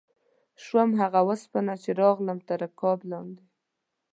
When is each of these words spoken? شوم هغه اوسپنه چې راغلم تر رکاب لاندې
شوم 0.63 0.89
هغه 1.01 1.19
اوسپنه 1.27 1.73
چې 1.83 1.89
راغلم 2.01 2.39
تر 2.47 2.57
رکاب 2.63 2.99
لاندې 3.11 3.45